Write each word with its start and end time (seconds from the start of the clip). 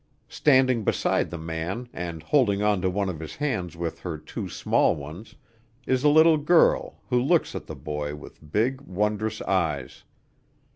Standing 0.29 0.83
beside 0.83 1.29
the 1.29 1.37
man 1.37 1.87
and 1.93 2.23
holding 2.23 2.63
onto 2.63 2.89
one 2.89 3.07
of 3.07 3.19
his 3.19 3.35
hands 3.35 3.77
with 3.77 3.99
her 3.99 4.17
two 4.17 4.49
small 4.49 4.95
ones 4.95 5.35
is 5.85 6.03
a 6.03 6.09
little 6.09 6.37
girl 6.39 6.97
who 7.09 7.21
looks 7.21 7.53
at 7.53 7.67
the 7.67 7.75
boy 7.75 8.15
with 8.15 8.51
big, 8.51 8.81
wondrous 8.81 9.43
eyes. 9.43 10.03